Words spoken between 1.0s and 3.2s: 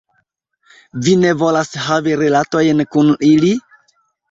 Vi ne volas havi rilatojn kun